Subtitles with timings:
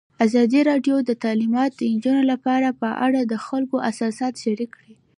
[0.25, 4.93] ازادي راډیو د تعلیمات د نجونو لپاره په اړه د خلکو احساسات شریک کړي.